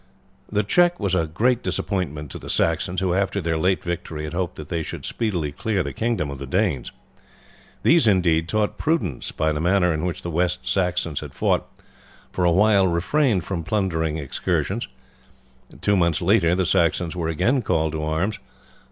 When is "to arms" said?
17.91-18.39